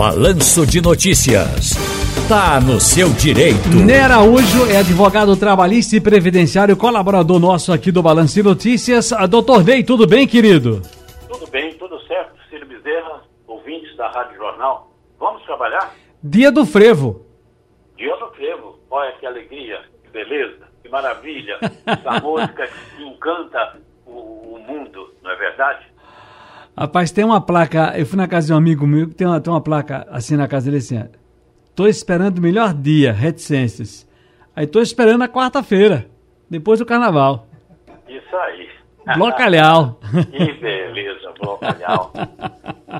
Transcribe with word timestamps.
Balanço 0.00 0.66
de 0.66 0.80
Notícias. 0.80 1.76
Tá 2.26 2.58
no 2.58 2.80
seu 2.80 3.10
direito. 3.10 3.68
Nera 3.68 4.14
Araújo 4.14 4.64
é 4.70 4.78
advogado 4.78 5.36
trabalhista 5.36 5.94
e 5.94 6.00
previdenciário, 6.00 6.74
colaborador 6.74 7.38
nosso 7.38 7.70
aqui 7.70 7.92
do 7.92 8.02
Balanço 8.02 8.32
de 8.32 8.42
Notícias. 8.42 9.12
A 9.12 9.26
doutor 9.26 9.62
Ney, 9.62 9.84
tudo 9.84 10.06
bem, 10.06 10.26
querido? 10.26 10.80
Tudo 11.28 11.46
bem, 11.48 11.74
tudo 11.74 12.00
certo. 12.06 12.32
Ciro 12.48 12.64
Bezerra, 12.64 13.24
ouvintes 13.46 13.94
da 13.98 14.08
Rádio 14.08 14.38
Jornal. 14.38 14.90
Vamos 15.18 15.42
trabalhar? 15.42 15.94
Dia 16.24 16.50
do 16.50 16.64
frevo. 16.64 17.26
Dia 17.98 18.16
do 18.16 18.28
frevo. 18.30 18.78
Olha 18.90 19.12
que 19.20 19.26
alegria, 19.26 19.82
que 20.02 20.08
beleza, 20.08 20.66
que 20.82 20.88
maravilha. 20.88 21.58
Essa 21.84 22.20
música 22.22 22.66
que 22.96 23.02
encanta 23.02 23.76
o, 24.06 24.54
o 24.54 24.58
mundo, 24.66 25.12
não 25.22 25.30
é 25.30 25.36
verdade? 25.36 25.89
Rapaz, 26.76 27.10
tem 27.10 27.24
uma 27.24 27.40
placa. 27.40 27.92
Eu 27.98 28.06
fui 28.06 28.16
na 28.16 28.28
casa 28.28 28.48
de 28.48 28.52
um 28.52 28.56
amigo 28.56 28.86
meu, 28.86 29.12
tem 29.12 29.26
uma, 29.26 29.40
tem 29.40 29.52
uma 29.52 29.60
placa 29.60 30.06
assim 30.10 30.36
na 30.36 30.48
casa 30.48 30.66
dele 30.66 30.78
assim. 30.78 31.02
Tô 31.74 31.86
esperando 31.86 32.38
o 32.38 32.42
melhor 32.42 32.74
dia, 32.74 33.12
reticências. 33.12 34.08
Aí 34.54 34.66
tô 34.66 34.80
esperando 34.80 35.22
a 35.22 35.28
quarta-feira, 35.28 36.06
depois 36.48 36.78
do 36.78 36.86
carnaval. 36.86 37.46
Isso 38.08 38.36
aí. 38.36 38.68
Blocalhau. 39.16 39.98
que 40.30 40.52
beleza, 40.54 41.32
blocalhau. 41.40 42.12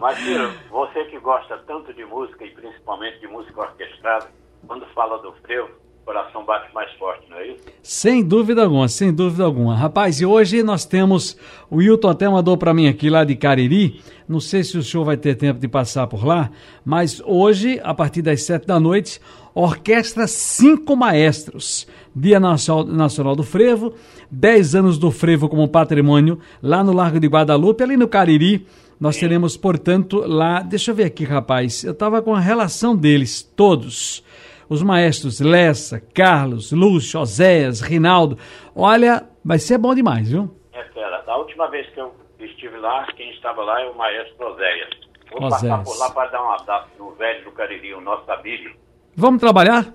Mas, 0.01 0.19
Ciro, 0.19 0.53
você 0.71 1.05
que 1.05 1.19
gosta 1.19 1.59
tanto 1.67 1.93
de 1.93 2.05
música 2.05 2.45
e 2.45 2.51
principalmente 2.51 3.21
de 3.21 3.27
música 3.27 3.61
orquestrada, 3.61 4.29
quando 4.67 4.87
fala 4.95 5.19
do 5.19 5.33
frevo, 5.43 5.71
coração 6.05 6.45
bate 6.45 6.73
mais 6.75 6.91
forte, 6.95 7.29
não 7.31 7.37
é 7.37 7.49
isso? 7.49 7.63
Sem 7.83 8.23
dúvida 8.23 8.63
alguma, 8.63 8.89
sem 8.89 9.13
dúvida 9.13 9.45
alguma. 9.45 9.77
Rapaz, 9.77 10.21
e 10.21 10.27
hoje 10.27 10.63
nós 10.63 10.85
temos. 10.85 11.37
O 11.71 11.77
Wilton 11.77 12.09
até 12.09 12.29
mandou 12.29 12.57
para 12.57 12.75
mim 12.75 12.89
aqui 12.89 13.09
lá 13.09 13.25
de 13.25 13.37
Cariri. 13.37 14.01
Não 14.29 14.41
sei 14.41 14.63
se 14.63 14.79
o 14.79 14.83
senhor 14.83 15.05
vai 15.05 15.17
ter 15.17 15.35
tempo 15.35 15.59
de 15.59 15.69
passar 15.69 16.07
por 16.07 16.25
lá, 16.25 16.51
mas 16.85 17.21
hoje, 17.25 17.81
a 17.83 17.93
partir 17.93 18.23
das 18.23 18.43
sete 18.43 18.67
da 18.67 18.79
noite, 18.79 19.21
Orquestra 19.55 20.27
Cinco 20.27 20.97
Maestros. 20.97 21.87
Dia 22.15 22.41
Nacional 22.41 23.37
do 23.37 23.45
Frevo, 23.45 23.95
10 24.31 24.75
anos 24.75 24.99
do 24.99 25.13
frevo 25.13 25.49
como 25.49 25.69
patrimônio, 25.69 26.41
lá 26.61 26.83
no 26.83 26.93
Largo 26.93 27.21
de 27.21 27.29
Guadalupe, 27.29 27.85
ali 27.85 27.97
no 27.97 28.09
Cariri. 28.09 28.67
Nós 28.99 29.17
teremos, 29.17 29.57
portanto, 29.57 30.23
lá. 30.27 30.61
Deixa 30.61 30.91
eu 30.91 30.95
ver 30.95 31.05
aqui, 31.05 31.25
rapaz. 31.25 31.85
Eu 31.85 31.93
estava 31.93 32.21
com 32.21 32.35
a 32.35 32.41
relação 32.41 32.97
deles, 32.97 33.43
todos 33.43 34.23
os 34.71 34.85
maestros 34.85 35.41
Lessa, 35.41 36.01
Carlos, 36.15 36.71
Lúcio, 36.71 37.19
Oséias, 37.19 37.81
Rinaldo. 37.81 38.39
Olha, 38.75 39.29
vai 39.45 39.59
ser 39.59 39.77
bom 39.77 39.93
demais, 39.95 40.31
viu? 40.31 40.49
É, 40.73 40.85
fera. 40.85 41.21
Da 41.23 41.37
última 41.37 41.69
vez 41.69 41.89
que 41.91 42.01
eu 42.01 42.15
estive 42.39 42.79
lá, 42.79 43.05
quem 43.17 43.31
estava 43.33 43.63
lá 43.65 43.83
é 43.83 43.91
o 43.91 43.99
maestro 43.99 44.47
Oséias. 44.47 44.91
Vou 45.33 45.43
Oséias. 45.45 45.77
passar 45.79 45.85
por 45.85 45.99
lá 45.99 46.11
para 46.11 46.31
dar 46.31 46.43
um 46.45 46.53
abraço 46.53 46.89
no 46.99 47.11
velho 47.17 47.45
do 47.45 47.51
Cariri, 47.51 47.93
o 47.95 48.01
nosso 48.01 48.31
Abílio. 48.31 48.73
Vamos 49.17 49.41
trabalhar? 49.41 49.93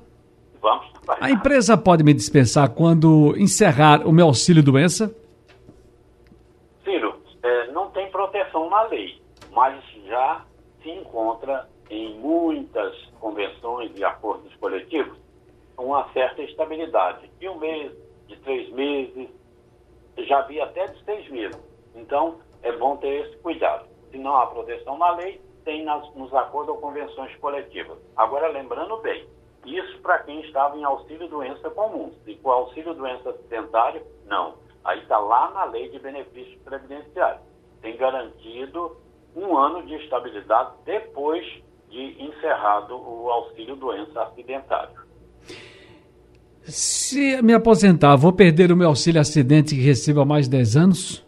Vamos 0.62 0.92
trabalhar. 0.92 1.26
A 1.26 1.32
empresa 1.32 1.78
pode 1.78 2.04
me 2.04 2.14
dispensar 2.14 2.70
quando 2.70 3.34
encerrar 3.38 4.06
o 4.06 4.12
meu 4.12 4.26
auxílio 4.26 4.62
doença? 4.62 5.16
Ciro, 6.84 7.16
é, 7.42 7.72
não 7.72 7.90
tem 7.92 8.12
proteção 8.12 8.70
na 8.70 8.84
lei, 8.84 9.22
mas 9.54 9.82
já 10.06 10.44
se 10.84 10.90
encontra 10.90 11.66
em 11.90 12.16
muitas 12.16 12.96
convenções 13.20 13.92
e 13.96 14.04
acordos 14.04 14.54
coletivos 14.56 15.26
uma 15.78 16.08
certa 16.14 16.42
estabilidade. 16.42 17.30
De 17.40 17.50
um 17.50 17.58
mês, 17.60 17.92
de 18.28 18.38
três 18.38 18.70
meses, 18.72 19.30
já 20.18 20.42
vi 20.44 20.60
até 20.62 20.88
de 20.88 21.04
seis 21.04 21.30
meses. 21.30 21.60
Então, 21.96 22.40
é 22.64 22.72
bom 22.72 22.98
ter 22.98 23.26
esse 23.26 23.38
cuidado. 23.38 23.88
Se 24.12 24.18
não 24.18 24.36
há 24.38 24.48
proteção 24.48 24.98
na 24.98 25.12
lei, 25.16 25.42
tem 25.64 25.84
nas, 25.84 26.14
nos 26.16 26.34
acordos 26.34 26.76
ou 26.76 26.82
convenções 26.82 27.36
coletivas. 27.38 27.98
Agora, 28.16 28.48
lembrando 28.48 28.98
bem, 28.98 29.28
isso 29.66 30.00
para 30.02 30.20
quem 30.20 30.42
estava 30.42 30.78
em 30.78 30.84
auxílio-doença 30.84 31.70
comum. 31.72 32.14
Se 32.24 32.36
for 32.38 32.52
auxílio-doença 32.52 33.32
acidentário, 33.32 34.02
não. 34.26 34.56
Aí 34.84 35.00
está 35.00 35.18
lá 35.18 35.50
na 35.52 35.66
lei 35.66 35.90
de 35.90 36.00
benefícios 36.00 36.62
previdenciários. 36.62 37.42
Tem 37.82 37.98
garantido 37.98 38.96
um 39.36 39.58
ano 39.58 39.84
de 39.84 39.96
estabilidade 39.96 40.72
depois 40.86 41.46
de 41.90 42.24
encerrado 42.24 42.96
o 42.96 43.30
auxílio 43.30 43.76
doença 43.76 44.24
acidentário. 44.24 45.06
Se 46.64 47.42
me 47.44 47.54
aposentar, 47.54 48.16
vou 48.16 48.34
perder 48.34 48.72
o 48.72 48.76
meu 48.76 48.88
auxílio 48.88 49.22
acidente 49.22 49.76
que 49.76 49.82
receba 49.82 50.26
mais 50.26 50.48
10 50.48 50.76
anos? 50.76 51.26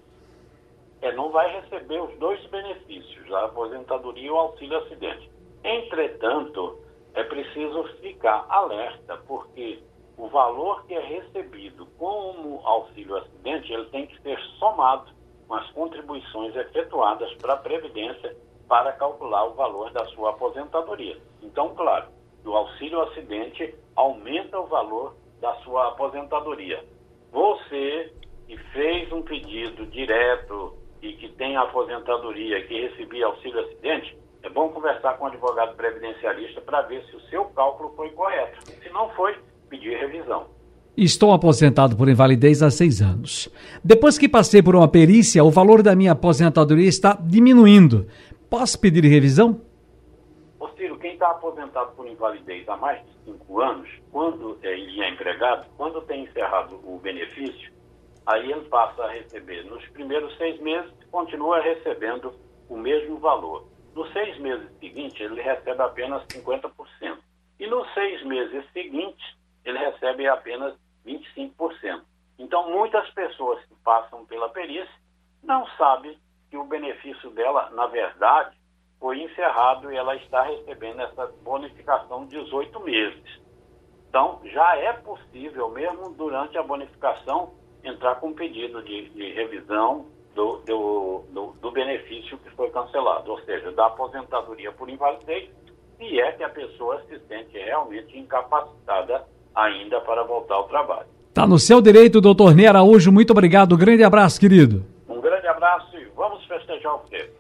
É, 1.01 1.11
não 1.13 1.29
vai 1.29 1.61
receber 1.61 2.01
os 2.01 2.17
dois 2.17 2.43
benefícios, 2.47 3.31
a 3.31 3.45
aposentadoria 3.45 4.25
e 4.25 4.31
o 4.31 4.35
auxílio 4.35 4.77
acidente. 4.79 5.29
Entretanto, 5.63 6.79
é 7.13 7.23
preciso 7.23 7.83
ficar 8.01 8.45
alerta, 8.49 9.17
porque 9.27 9.79
o 10.17 10.27
valor 10.27 10.85
que 10.87 10.95
é 10.95 10.99
recebido 10.99 11.85
como 11.99 12.59
auxílio 12.63 13.15
acidente, 13.17 13.71
ele 13.71 13.85
tem 13.85 14.07
que 14.07 14.19
ser 14.21 14.39
somado 14.57 15.11
com 15.47 15.53
as 15.53 15.69
contribuições 15.71 16.55
efetuadas 16.55 17.31
para 17.35 17.53
a 17.53 17.57
Previdência 17.57 18.35
para 18.67 18.91
calcular 18.93 19.45
o 19.45 19.53
valor 19.53 19.91
da 19.91 20.05
sua 20.07 20.31
aposentadoria. 20.31 21.17
Então, 21.41 21.73
claro, 21.75 22.07
do 22.43 22.53
auxílio 22.53 23.01
acidente 23.01 23.73
aumenta 23.95 24.59
o 24.59 24.67
valor 24.67 25.15
da 25.41 25.53
sua 25.57 25.89
aposentadoria. 25.89 26.83
Você 27.31 28.13
que 28.47 28.57
fez 28.71 29.11
um 29.11 29.21
pedido 29.21 29.85
direto 29.87 30.73
e 31.01 31.13
que 31.13 31.29
tem 31.29 31.57
aposentadoria, 31.57 32.65
que 32.65 32.87
recebia 32.87 33.25
auxílio 33.25 33.59
acidente, 33.59 34.17
é 34.43 34.49
bom 34.49 34.69
conversar 34.69 35.17
com 35.17 35.25
o 35.25 35.27
advogado 35.27 35.75
previdencialista 35.75 36.61
para 36.61 36.81
ver 36.83 37.03
se 37.05 37.15
o 37.15 37.21
seu 37.29 37.45
cálculo 37.45 37.93
foi 37.95 38.09
correto. 38.11 38.65
Se 38.81 38.89
não 38.89 39.09
foi, 39.09 39.35
pedir 39.69 39.97
revisão. 39.97 40.45
Estou 40.95 41.31
aposentado 41.31 41.95
por 41.95 42.09
invalidez 42.09 42.63
há 42.63 42.71
seis 42.71 43.01
anos. 43.01 43.49
Depois 43.83 44.17
que 44.17 44.27
passei 44.27 44.63
por 44.63 44.75
uma 44.75 44.87
perícia, 44.87 45.43
o 45.43 45.51
valor 45.51 45.83
da 45.83 45.95
minha 45.95 46.13
aposentadoria 46.13 46.87
está 46.87 47.15
diminuindo. 47.21 48.07
Posso 48.49 48.79
pedir 48.79 49.03
revisão? 49.03 49.61
Ô 50.57 50.69
Ciro, 50.69 50.97
quem 50.99 51.13
está 51.13 51.31
aposentado 51.31 51.91
por 51.95 52.07
invalidez 52.07 52.67
há 52.69 52.77
mais 52.77 53.05
de 53.05 53.11
cinco 53.25 53.59
anos, 53.59 53.89
quando 54.09 54.57
ele 54.63 55.01
é 55.01 55.09
empregado, 55.09 55.67
quando 55.75 56.01
tem 56.03 56.23
encerrado 56.23 56.75
o 56.85 56.97
benefício, 56.97 57.73
aí 58.25 58.49
ele 58.49 58.61
passa 58.69 59.03
a 59.03 59.11
receber 59.11 59.65
nos 59.65 59.85
primeiros 59.89 60.35
seis 60.37 60.59
meses, 60.61 60.89
continua 61.11 61.61
recebendo 61.61 62.33
o 62.69 62.77
mesmo 62.77 63.17
valor. 63.17 63.67
Nos 63.93 64.11
seis 64.13 64.39
meses 64.39 64.69
seguintes, 64.79 65.19
ele 65.19 65.41
recebe 65.41 65.81
apenas 65.81 66.23
50%. 66.27 67.17
E 67.59 67.67
nos 67.67 67.93
seis 67.93 68.23
meses 68.25 68.63
seguintes, 68.71 69.35
ele 69.65 69.77
recebe 69.77 70.25
apenas 70.25 70.73
25%. 71.05 72.01
Então, 72.39 72.69
muitas 72.71 73.09
pessoas 73.09 73.61
que 73.65 73.75
passam 73.83 74.25
pela 74.25 74.47
perícia 74.49 74.89
não 75.43 75.67
sabem 75.77 76.17
que 76.49 76.57
o 76.57 76.63
benefício 76.63 77.29
dela, 77.31 77.69
na 77.71 77.87
verdade, 77.87 78.55
foi 78.99 79.21
encerrado 79.21 79.91
e 79.91 79.95
ela 79.95 80.15
está 80.15 80.43
recebendo 80.43 81.01
essa 81.01 81.27
bonificação 81.43 82.25
de 82.25 82.39
18 82.43 82.79
meses. 82.81 83.41
Então, 84.09 84.39
já 84.45 84.75
é 84.77 84.93
possível, 84.93 85.69
mesmo 85.69 86.11
durante 86.11 86.57
a 86.57 86.63
bonificação, 86.63 87.53
entrar 87.83 88.15
com 88.15 88.33
pedido 88.33 88.81
de, 88.83 89.09
de 89.09 89.33
revisão 89.33 90.07
do, 90.33 90.57
do, 90.65 91.23
do, 91.31 91.53
do, 91.61 91.71
benefício 91.71 92.37
que 92.37 92.49
foi 92.51 92.69
cancelado, 92.69 93.31
ou 93.31 93.39
seja, 93.41 93.71
da 93.71 93.87
aposentadoria 93.87 94.71
por 94.71 94.89
invalidez, 94.89 95.49
se 95.97 96.19
é 96.19 96.31
que 96.31 96.43
a 96.43 96.49
pessoa 96.49 97.01
se 97.07 97.19
sente 97.27 97.57
realmente 97.57 98.17
incapacitada 98.17 99.25
ainda 99.55 99.99
para 100.01 100.23
voltar 100.23 100.55
ao 100.55 100.67
trabalho. 100.67 101.07
Está 101.29 101.45
no 101.45 101.59
seu 101.59 101.81
direito, 101.81 102.21
doutor 102.21 102.55
Ney 102.55 102.67
Araújo. 102.67 103.11
Muito 103.11 103.31
obrigado. 103.31 103.77
Grande 103.77 104.03
abraço, 104.03 104.39
querido. 104.39 104.96
Um 106.87 107.01
grande 107.09 107.33